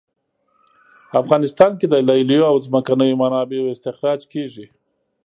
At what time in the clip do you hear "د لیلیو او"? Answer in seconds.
1.89-2.55